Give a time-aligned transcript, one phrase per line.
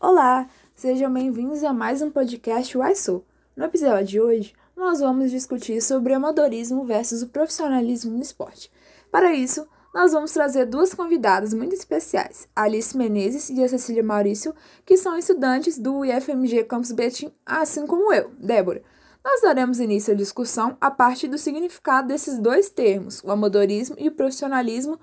[0.00, 0.46] Olá,
[0.76, 3.24] sejam bem-vindos a mais um podcast Why So.
[3.56, 8.70] No episódio de hoje, nós vamos discutir sobre amadorismo versus o profissionalismo no esporte.
[9.10, 14.54] Para isso, nós vamos trazer duas convidadas muito especiais, Alice Menezes e a Cecília Maurício,
[14.86, 18.84] que são estudantes do IFMG Campus Betim, assim como eu, Débora.
[19.24, 24.06] Nós daremos início à discussão a partir do significado desses dois termos, o amadorismo e
[24.06, 24.96] o profissionalismo,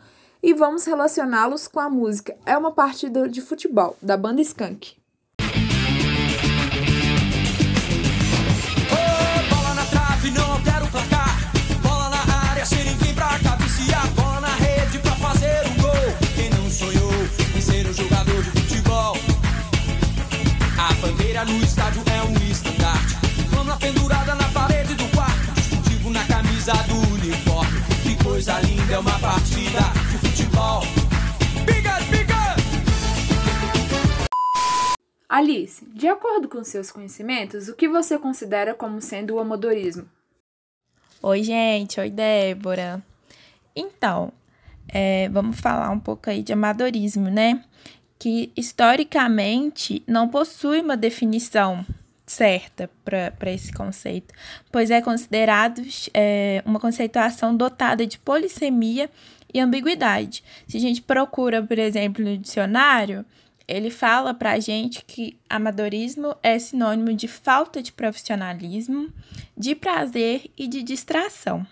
[0.45, 4.93] e vamos relacioná-los com a música É uma partida de futebol, da banda Skank.
[21.45, 23.15] no estádio é um estandarte.
[23.53, 25.51] Fama pendurada na parede do quarto.
[25.53, 27.81] Distintivo na camisa do uniforme.
[28.01, 29.94] Que coisa linda é uma partida
[31.65, 32.35] Biga, biga!
[35.29, 40.07] Alice, de acordo com seus conhecimentos, o que você considera como sendo o amadorismo?
[41.21, 41.99] Oi, gente.
[41.99, 43.03] Oi, Débora.
[43.75, 44.31] Então,
[44.87, 47.63] é, vamos falar um pouco aí de amadorismo, né?
[48.17, 51.85] que historicamente não possui uma definição
[52.25, 54.33] certa para esse conceito,
[54.71, 59.11] pois é considerado é, uma conceituação dotada de polissemia
[59.55, 60.43] e ambiguidade.
[60.67, 63.25] Se a gente procura, por exemplo, no dicionário,
[63.65, 69.09] ele fala para a gente que amadorismo é sinônimo de falta de profissionalismo,
[69.57, 71.65] de prazer e de distração.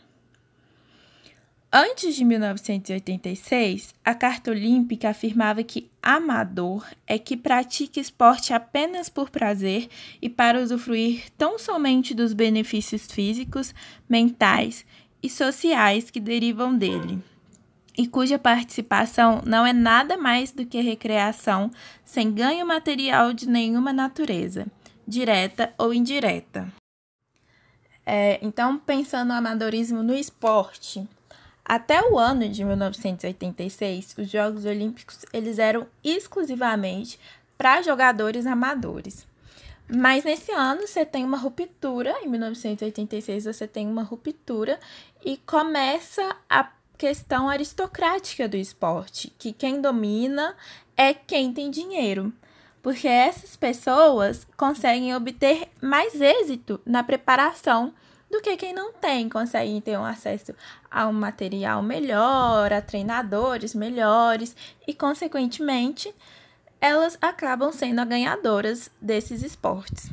[1.75, 9.29] Antes de 1986, a Carta Olímpica afirmava que amador é que pratica esporte apenas por
[9.29, 9.89] prazer
[10.21, 13.75] e para usufruir tão somente dos benefícios físicos,
[14.07, 14.85] mentais
[15.21, 17.19] e sociais que derivam dele,
[17.97, 21.71] e cuja participação não é nada mais do que recreação
[22.03, 24.65] sem ganho material de nenhuma natureza,
[25.07, 26.67] direta ou indireta.
[28.05, 31.07] É, então, pensando no amadorismo no esporte,
[31.63, 37.19] até o ano de 1986, os Jogos Olímpicos eles eram exclusivamente
[37.57, 39.25] para jogadores amadores.
[39.87, 44.79] Mas nesse ano você tem uma ruptura, em 1986 você tem uma ruptura
[45.23, 46.69] e começa a
[47.03, 50.55] questão aristocrática do esporte, que quem domina
[50.95, 52.31] é quem tem dinheiro.
[52.81, 57.93] Porque essas pessoas conseguem obter mais êxito na preparação
[58.31, 60.55] do que quem não tem, consegue ter um acesso
[60.89, 64.55] a um material melhor, a treinadores melhores
[64.87, 66.15] e, consequentemente,
[66.79, 70.09] elas acabam sendo as ganhadoras desses esportes.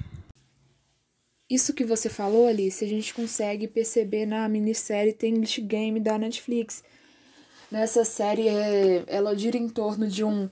[1.51, 6.17] Isso que você falou, Alice, a gente consegue perceber na minissérie The English Game da
[6.17, 6.85] Netflix.
[7.69, 10.49] Nessa série, é, ela gira em torno de um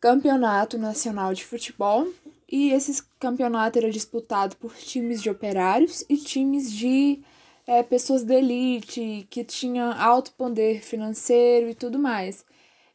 [0.00, 2.08] campeonato nacional de futebol
[2.50, 7.20] e esse campeonato era disputado por times de operários e times de
[7.66, 12.42] é, pessoas de elite, que tinham alto poder financeiro e tudo mais.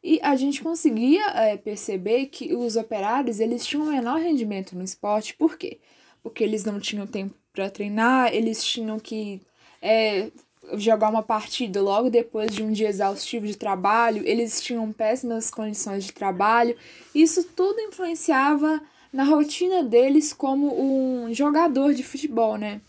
[0.03, 4.84] E a gente conseguia é, perceber que os operários eles tinham um menor rendimento no
[4.84, 5.80] esporte, por quê?
[5.80, 5.97] Porque
[6.40, 9.42] eles não tinham tempo para treinar, eles tinham que
[9.82, 10.30] é,
[10.76, 16.06] jogar uma partida logo depois de um dia exaustivo de trabalho, eles tinham péssimas condições
[16.06, 16.76] de trabalho,
[17.14, 22.82] isso tudo influenciava na rotina deles como um jogador de futebol, né?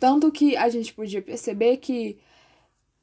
[0.00, 2.18] Tanto que a gente podia perceber que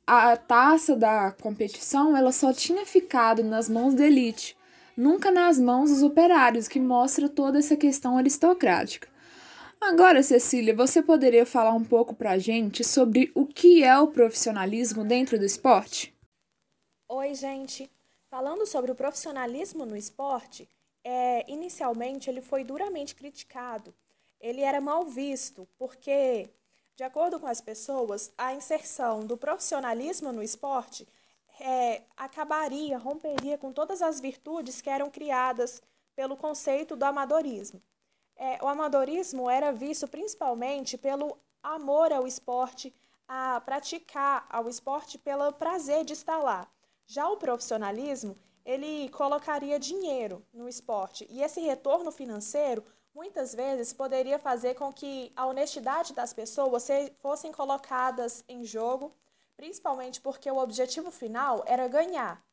[0.07, 4.55] a taça da competição ela só tinha ficado nas mãos da elite,
[4.95, 9.07] nunca nas mãos dos operários, que mostra toda essa questão aristocrática.
[9.81, 15.03] Agora, Cecília, você poderia falar um pouco pra gente sobre o que é o profissionalismo
[15.03, 16.15] dentro do esporte?
[17.07, 17.91] Oi, gente.
[18.29, 20.67] Falando sobre o profissionalismo no esporte,
[21.03, 23.93] é, inicialmente ele foi duramente criticado.
[24.41, 26.49] Ele era mal visto, porque,
[26.95, 31.07] de acordo com as pessoas, a inserção do profissionalismo no esporte
[31.59, 35.81] é, acabaria, romperia com todas as virtudes que eram criadas
[36.15, 37.81] pelo conceito do amadorismo.
[38.35, 42.93] É, o amadorismo era visto principalmente pelo amor ao esporte,
[43.27, 46.67] a praticar ao esporte pelo prazer de estar lá.
[47.07, 51.27] Já o profissionalismo, ele colocaria dinheiro no esporte.
[51.29, 56.87] E esse retorno financeiro, muitas vezes, poderia fazer com que a honestidade das pessoas
[57.19, 59.13] fossem colocadas em jogo,
[59.55, 62.43] principalmente porque o objetivo final era ganhar.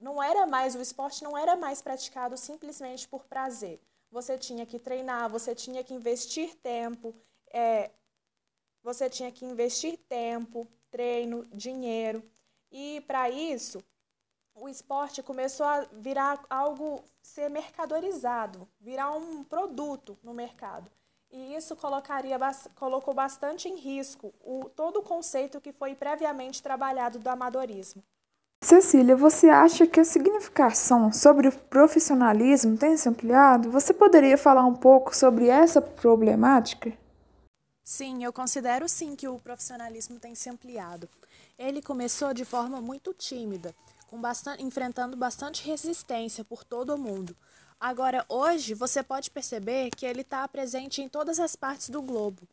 [0.00, 3.80] Não era mais, o esporte não era mais praticado simplesmente por prazer.
[4.10, 7.14] Você tinha que treinar, você tinha que investir tempo,
[7.52, 7.90] é,
[8.82, 12.22] você tinha que investir tempo, treino, dinheiro.
[12.70, 13.82] E para isso,
[14.54, 20.90] o esporte começou a virar algo ser mercadorizado, virar um produto no mercado.
[21.32, 22.38] E isso colocaria,
[22.76, 28.02] colocou bastante em risco o, todo o conceito que foi previamente trabalhado do amadorismo.
[28.62, 33.70] Cecília, você acha que a significação sobre o profissionalismo tem se ampliado?
[33.70, 36.92] Você poderia falar um pouco sobre essa problemática?
[37.82, 41.08] Sim, eu considero sim que o profissionalismo tem se ampliado.
[41.58, 43.74] Ele começou de forma muito tímida,
[44.08, 47.34] com bastante, enfrentando bastante resistência por todo o mundo.
[47.82, 52.46] Agora, hoje, você pode perceber que ele está presente em todas as partes do globo.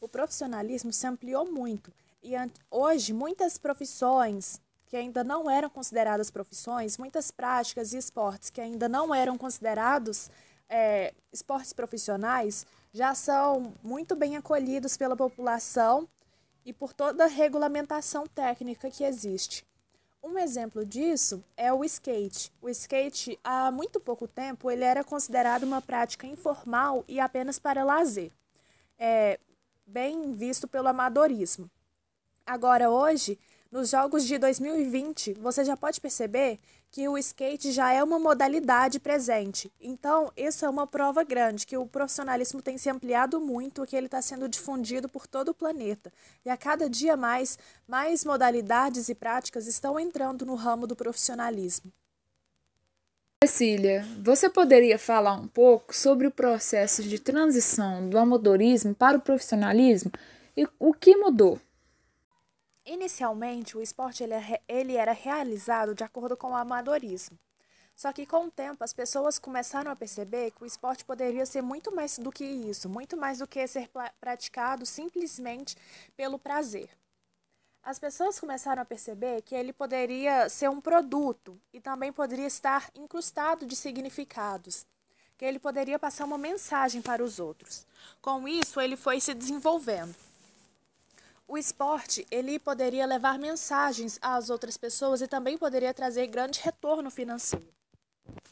[0.00, 2.32] O profissionalismo se ampliou muito e
[2.68, 8.88] hoje muitas profissões que ainda não eram consideradas profissões, muitas práticas e esportes que ainda
[8.88, 10.28] não eram considerados
[10.68, 16.08] é, esportes profissionais, já são muito bem acolhidos pela população
[16.66, 19.64] e por toda a regulamentação técnica que existe.
[20.26, 22.50] Um exemplo disso é o skate.
[22.62, 27.84] O skate, há muito pouco tempo, ele era considerado uma prática informal e apenas para
[27.84, 28.32] lazer,
[28.98, 29.38] é,
[29.86, 31.70] bem visto pelo amadorismo.
[32.46, 33.38] Agora, hoje,
[33.74, 36.60] nos Jogos de 2020, você já pode perceber
[36.92, 39.68] que o skate já é uma modalidade presente.
[39.80, 44.06] Então, isso é uma prova grande que o profissionalismo tem se ampliado muito, que ele
[44.06, 46.12] está sendo difundido por todo o planeta.
[46.44, 51.92] E a cada dia mais, mais modalidades e práticas estão entrando no ramo do profissionalismo.
[53.42, 59.20] Cecília, você poderia falar um pouco sobre o processo de transição do amadorismo para o
[59.20, 60.12] profissionalismo
[60.56, 61.58] e o que mudou?
[62.86, 67.38] Inicialmente, o esporte ele, é ele era realizado de acordo com o amadorismo.
[67.96, 71.62] Só que com o tempo as pessoas começaram a perceber que o esporte poderia ser
[71.62, 73.88] muito mais do que isso, muito mais do que ser
[74.20, 75.76] praticado simplesmente
[76.16, 76.90] pelo prazer.
[77.82, 82.90] As pessoas começaram a perceber que ele poderia ser um produto e também poderia estar
[82.94, 84.86] incrustado de significados,
[85.36, 87.86] que ele poderia passar uma mensagem para os outros.
[88.20, 90.14] Com isso, ele foi se desenvolvendo.
[91.46, 97.10] O esporte, ele poderia levar mensagens às outras pessoas e também poderia trazer grande retorno
[97.10, 97.68] financeiro.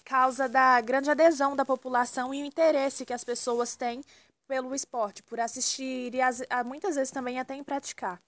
[0.05, 4.03] Causa da grande adesão da população e o interesse que as pessoas têm
[4.47, 8.21] pelo esporte, por assistir e as, muitas vezes também até em praticar.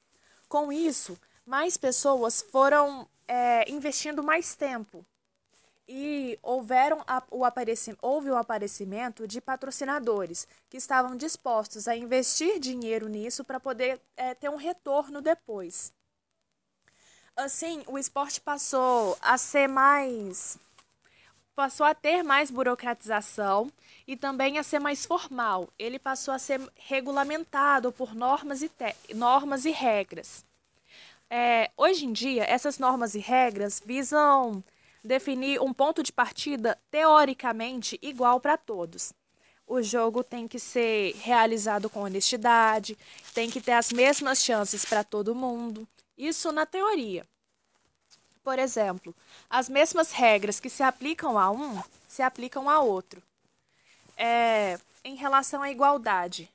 [0.49, 5.05] Com isso, mais pessoas foram é, investindo mais tempo
[5.86, 13.08] e houveram o aparecimento, houve o aparecimento de patrocinadores que estavam dispostos a investir dinheiro
[13.08, 15.92] nisso para poder é, ter um retorno depois.
[17.36, 20.56] Assim, o esporte passou a ser mais.
[21.54, 23.70] passou a ter mais burocratização
[24.06, 25.69] e também a ser mais formal.
[25.78, 28.70] Ele passou a ser regulamentado por normas e,
[29.14, 30.44] normas e regras.
[31.28, 34.62] É, hoje em dia, essas normas e regras visam
[35.05, 39.12] definir um ponto de partida teoricamente igual para todos.
[39.67, 42.99] O jogo tem que ser realizado com honestidade,
[43.35, 45.87] tem que ter as mesmas chances para todo mundo.
[46.17, 47.27] Isso na teoria.
[48.43, 49.15] Por exemplo,
[49.49, 53.23] as mesmas regras que se aplicam a um se aplicam a outro.
[54.17, 56.49] É, em relação à igualdade,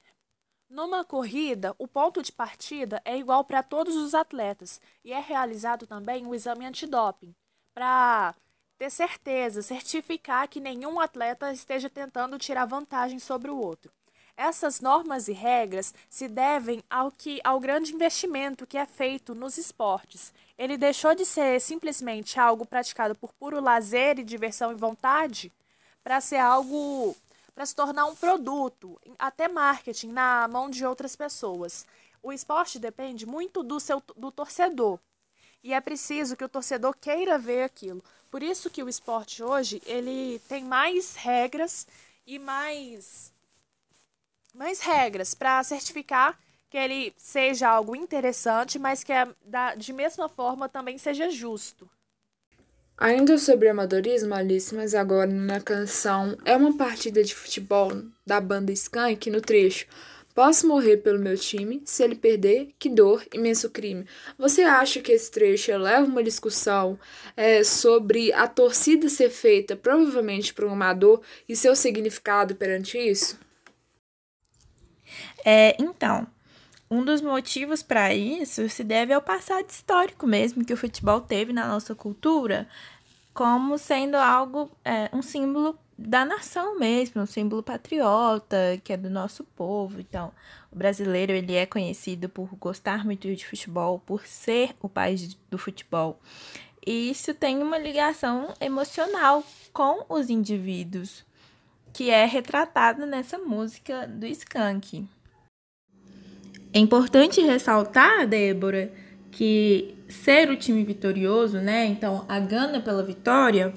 [0.70, 5.88] numa corrida, o ponto de partida é igual para todos os atletas e é realizado
[5.88, 7.36] também o exame antidoping
[7.80, 8.36] para
[8.78, 13.90] ter certeza, certificar que nenhum atleta esteja tentando tirar vantagem sobre o outro.
[14.36, 19.58] Essas normas e regras se devem ao que ao grande investimento que é feito nos
[19.58, 20.34] esportes.
[20.58, 25.50] Ele deixou de ser simplesmente algo praticado por puro lazer e diversão e vontade
[26.04, 27.16] para ser algo
[27.56, 31.86] para se tornar um produto, até marketing na mão de outras pessoas.
[32.22, 35.00] O esporte depende muito do seu do torcedor.
[35.64, 38.04] E é preciso que o torcedor queira ver aquilo.
[38.32, 41.88] Por isso que o esporte hoje, ele tem mais regras
[42.26, 43.34] e mais
[44.54, 46.38] mais regras para certificar
[46.70, 49.28] que ele seja algo interessante, mas que é
[49.76, 51.90] de mesma forma também seja justo.
[52.98, 57.90] Ainda sobre amadorismo, Alice, mas agora na canção É uma partida de futebol
[58.26, 59.88] da banda Skank no trecho
[60.40, 64.06] Posso morrer pelo meu time, se ele perder, que dor, imenso crime.
[64.38, 66.98] Você acha que esse trecho leva uma discussão
[67.36, 73.38] é, sobre a torcida ser feita provavelmente por um amador e seu significado perante isso?
[75.44, 76.26] É, então,
[76.90, 81.52] um dos motivos para isso se deve ao passado histórico mesmo que o futebol teve
[81.52, 82.66] na nossa cultura,
[83.34, 89.10] como sendo algo, é, um símbolo da nação mesmo, um símbolo patriota, que é do
[89.10, 90.00] nosso povo.
[90.00, 90.32] Então,
[90.72, 95.58] o brasileiro ele é conhecido por gostar muito de futebol, por ser o país do
[95.58, 96.18] futebol.
[96.88, 101.26] E isso tem uma ligação emocional com os indivíduos,
[101.92, 105.06] que é retratada nessa música do Skank.
[106.72, 108.92] É importante ressaltar, Débora,
[109.32, 111.86] que ser o time vitorioso, né?
[111.88, 113.74] Então, a gana pela vitória,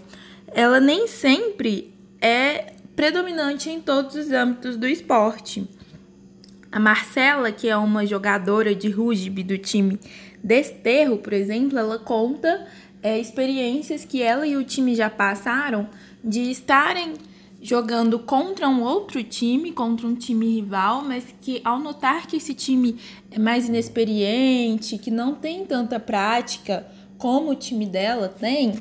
[0.55, 1.92] ela nem sempre
[2.23, 5.69] é predominante em todos os âmbitos do esporte.
[6.71, 9.99] A Marcela, que é uma jogadora de rugby do time
[10.43, 12.67] Desterro, por exemplo, ela conta
[13.03, 15.89] é, experiências que ela e o time já passaram
[16.23, 17.15] de estarem
[17.61, 22.55] jogando contra um outro time, contra um time rival, mas que ao notar que esse
[22.55, 22.97] time
[23.31, 26.87] é mais inexperiente, que não tem tanta prática
[27.19, 28.75] como o time dela tem,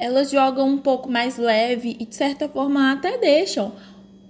[0.00, 3.72] elas jogam um pouco mais leve e de certa forma até deixam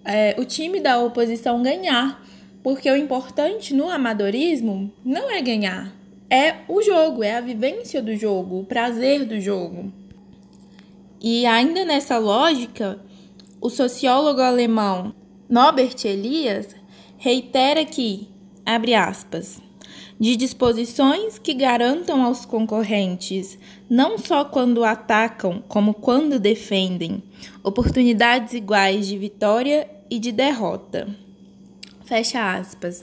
[0.05, 2.21] é, o time da oposição ganhar.
[2.63, 5.95] Porque o importante no amadorismo não é ganhar,
[6.29, 9.91] é o jogo, é a vivência do jogo, o prazer do jogo.
[11.23, 13.01] E ainda nessa lógica,
[13.63, 15.15] o sociólogo alemão
[15.49, 16.75] Norbert Elias
[17.17, 18.29] reitera que,
[18.67, 19.61] abre aspas,
[20.21, 23.59] de disposições que garantam aos concorrentes,
[23.89, 27.23] não só quando atacam, como quando defendem,
[27.65, 31.09] oportunidades iguais de vitória e de derrota.
[32.05, 33.03] Fecha aspas.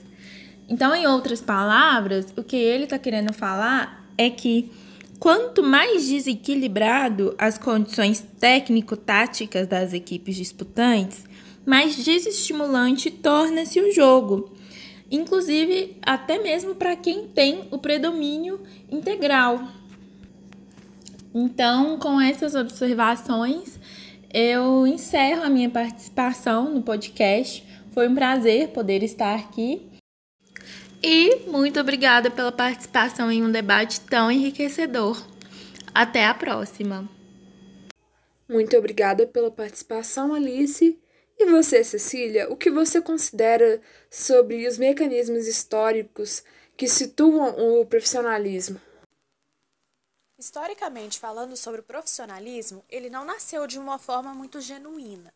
[0.69, 4.69] Então, em outras palavras, o que ele está querendo falar é que
[5.19, 11.25] Quanto mais desequilibrado as condições técnico-táticas das equipes disputantes,
[11.65, 14.51] mais desestimulante torna-se o jogo,
[15.09, 18.61] inclusive até mesmo para quem tem o predomínio
[18.91, 19.61] integral.
[21.33, 23.79] Então, com essas observações,
[24.33, 27.63] eu encerro a minha participação no podcast.
[27.91, 29.87] Foi um prazer poder estar aqui
[31.01, 35.21] e muito obrigada pela participação em um debate tão enriquecedor.
[35.93, 37.07] Até a próxima!
[38.49, 40.97] Muito obrigada pela participação, Alice.
[41.39, 43.79] E você, Cecília, o que você considera
[44.09, 46.43] sobre os mecanismos históricos
[46.75, 48.81] que situam o profissionalismo?
[50.35, 55.31] Historicamente falando sobre o profissionalismo, ele não nasceu de uma forma muito genuína.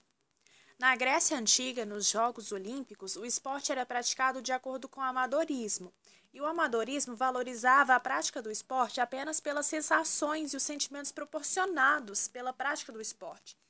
[0.79, 5.93] Na Grécia Antiga, nos Jogos Olímpicos, o esporte era praticado de acordo com o amadorismo,
[6.34, 12.27] e o amadorismo valorizava a prática do esporte apenas pelas sensações e os sentimentos proporcionados
[12.27, 13.61] pela prática do esporte.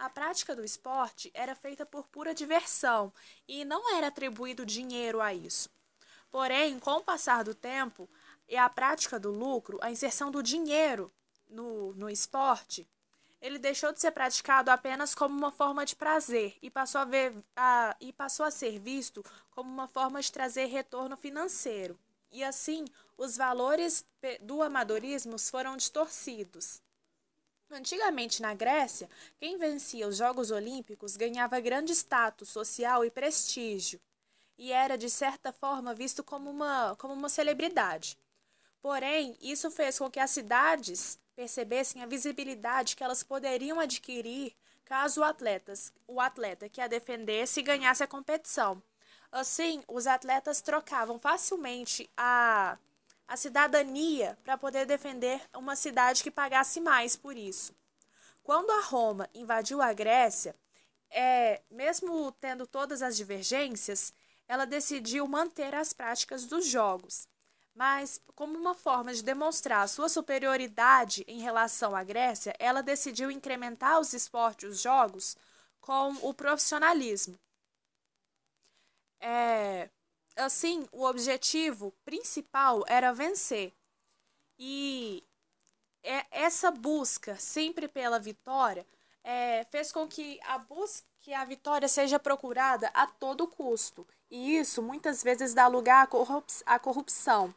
[0.00, 3.12] A prática do esporte era feita por pura diversão
[3.46, 5.68] e não era atribuído dinheiro a isso.
[6.30, 8.08] Porém, com o passar do tempo
[8.48, 11.12] e a prática do lucro, a inserção do dinheiro
[11.46, 12.88] no, no esporte
[13.42, 17.34] ele deixou de ser praticado apenas como uma forma de prazer e passou a, ver,
[17.54, 21.98] a, e passou a ser visto como uma forma de trazer retorno financeiro.
[22.32, 22.86] E assim,
[23.18, 24.06] os valores
[24.40, 26.80] do amadorismo foram distorcidos.
[27.70, 29.08] Antigamente na Grécia,
[29.38, 34.00] quem vencia os Jogos Olímpicos ganhava grande status social e prestígio,
[34.58, 38.18] e era de certa forma visto como uma, como uma celebridade.
[38.82, 44.52] Porém, isso fez com que as cidades percebessem a visibilidade que elas poderiam adquirir
[44.84, 48.82] caso o, atletas, o atleta que a defendesse ganhasse a competição.
[49.30, 52.76] Assim, os atletas trocavam facilmente a,
[53.30, 57.72] a cidadania para poder defender uma cidade que pagasse mais por isso.
[58.42, 60.54] Quando a Roma invadiu a Grécia,
[61.10, 64.12] é, mesmo tendo todas as divergências,
[64.46, 67.28] ela decidiu manter as práticas dos jogos
[67.74, 73.98] mas, como uma forma de demonstrar sua superioridade em relação à Grécia, ela decidiu incrementar
[74.00, 75.36] os esportes, os jogos,
[75.80, 77.38] com o profissionalismo.
[79.18, 79.88] É,
[80.40, 83.72] assim, o objetivo principal era vencer.
[84.58, 85.22] E
[86.02, 88.86] é, essa busca sempre pela vitória
[89.22, 94.06] é, fez com que a busca que a vitória seja procurada a todo custo.
[94.30, 96.08] E isso muitas vezes dá lugar
[96.64, 97.54] à corrupção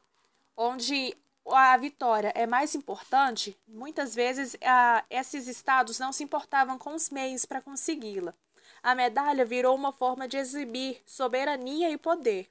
[0.55, 6.93] onde a vitória é mais importante, muitas vezes a, esses estados não se importavam com
[6.93, 8.33] os meios para consegui-la.
[8.81, 12.49] A medalha virou uma forma de exibir soberania e poder.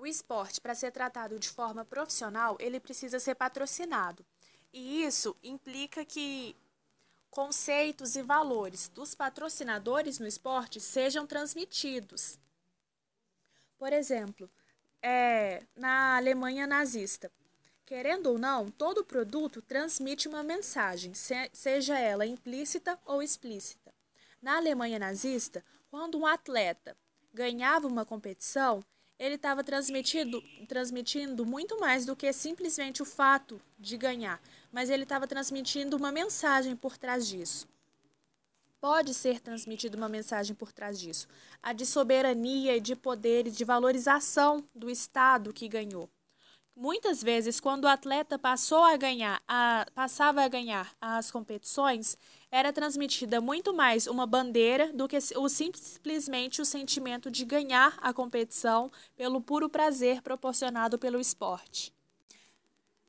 [0.00, 4.24] O esporte, para ser tratado de forma profissional, ele precisa ser patrocinado.
[4.72, 6.56] E isso implica que
[7.30, 12.38] conceitos e valores dos patrocinadores no esporte sejam transmitidos.
[13.76, 14.50] Por exemplo,
[15.02, 17.30] é, na Alemanha nazista.
[17.84, 21.12] Querendo ou não, todo produto transmite uma mensagem,
[21.52, 23.92] seja ela implícita ou explícita.
[24.40, 26.96] Na Alemanha nazista, quando um atleta
[27.34, 28.82] ganhava uma competição,
[29.20, 30.42] ele estava transmitindo,
[31.44, 34.40] muito mais do que simplesmente o fato de ganhar,
[34.72, 37.68] mas ele estava transmitindo uma mensagem por trás disso.
[38.80, 41.28] Pode ser transmitida uma mensagem por trás disso,
[41.62, 46.08] a de soberania e de poder e de valorização do Estado que ganhou.
[46.76, 52.16] Muitas vezes, quando o atleta passou a ganhar, a, passava a ganhar as competições,
[52.50, 58.12] era transmitida muito mais uma bandeira do que o, simplesmente o sentimento de ganhar a
[58.12, 61.92] competição pelo puro prazer proporcionado pelo esporte.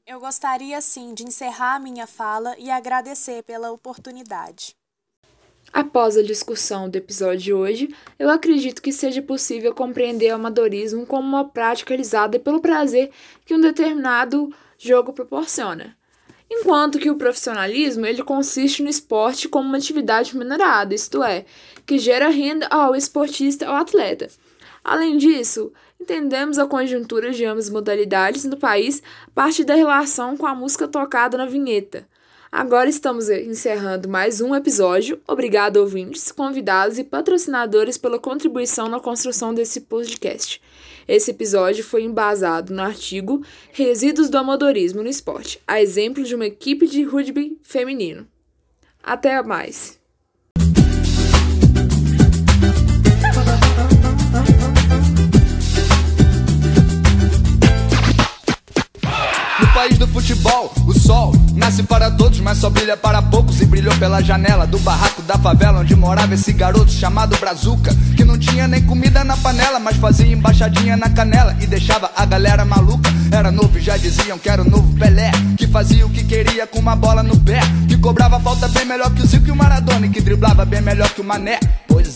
[0.05, 4.75] Eu gostaria sim de encerrar a minha fala e agradecer pela oportunidade.
[5.73, 11.05] Após a discussão do episódio de hoje, eu acredito que seja possível compreender o amadorismo
[11.05, 13.09] como uma prática realizada pelo prazer
[13.45, 15.95] que um determinado jogo proporciona.
[16.49, 21.45] Enquanto que o profissionalismo ele consiste no esporte como uma atividade remunerada, isto é,
[21.85, 24.27] que gera renda ao esportista ou atleta.
[24.83, 30.45] Além disso, entendemos a conjuntura de ambas modalidades no país a partir da relação com
[30.45, 32.05] a música tocada na vinheta.
[32.51, 35.21] Agora estamos encerrando mais um episódio.
[35.25, 40.61] Obrigado, ouvintes, convidados e patrocinadores pela contribuição na construção desse podcast.
[41.07, 43.41] Esse episódio foi embasado no artigo
[43.71, 48.27] Resíduos do Amadorismo no Esporte, a exemplo de uma equipe de rugby feminino.
[49.01, 50.00] Até mais!
[61.83, 63.61] Para todos, mas só brilha para poucos.
[63.61, 67.95] E brilhou pela janela do barraco da favela onde morava esse garoto chamado Brazuca.
[68.15, 72.25] Que não tinha nem comida na panela, mas fazia embaixadinha na canela e deixava a
[72.25, 73.09] galera maluca.
[73.31, 75.31] Era novo e já diziam que era o novo Pelé.
[75.57, 77.61] Que fazia o que queria com uma bola no pé.
[77.87, 80.05] Que cobrava falta bem melhor que o Zico e o Maradona.
[80.05, 81.59] E que driblava bem melhor que o Mané.
[81.87, 82.11] Pois é.